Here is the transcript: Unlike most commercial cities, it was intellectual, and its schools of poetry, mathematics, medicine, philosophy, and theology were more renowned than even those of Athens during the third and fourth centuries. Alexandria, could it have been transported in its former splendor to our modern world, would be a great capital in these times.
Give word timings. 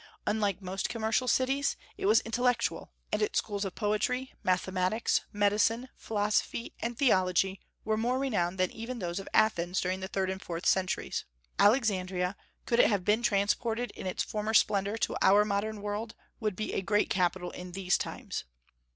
Unlike 0.25 0.63
most 0.63 0.89
commercial 0.89 1.27
cities, 1.27 1.77
it 1.95 2.07
was 2.07 2.21
intellectual, 2.21 2.91
and 3.11 3.21
its 3.21 3.37
schools 3.37 3.63
of 3.65 3.75
poetry, 3.75 4.33
mathematics, 4.43 5.21
medicine, 5.31 5.89
philosophy, 5.95 6.73
and 6.79 6.97
theology 6.97 7.61
were 7.85 7.97
more 7.97 8.17
renowned 8.17 8.57
than 8.57 8.71
even 8.71 8.97
those 8.97 9.19
of 9.19 9.29
Athens 9.31 9.79
during 9.79 9.99
the 9.99 10.07
third 10.07 10.31
and 10.31 10.41
fourth 10.41 10.65
centuries. 10.65 11.25
Alexandria, 11.59 12.35
could 12.65 12.79
it 12.79 12.89
have 12.89 13.05
been 13.05 13.21
transported 13.21 13.91
in 13.91 14.07
its 14.07 14.23
former 14.23 14.55
splendor 14.55 14.97
to 14.97 15.15
our 15.21 15.45
modern 15.45 15.83
world, 15.83 16.15
would 16.39 16.55
be 16.55 16.73
a 16.73 16.81
great 16.81 17.11
capital 17.11 17.51
in 17.51 17.73
these 17.73 17.95
times. 17.95 18.43